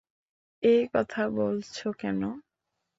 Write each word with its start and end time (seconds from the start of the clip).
এ 0.63 0.75
কথা 0.93 1.21
বলছ 1.37 1.75
কেন? 1.99 2.21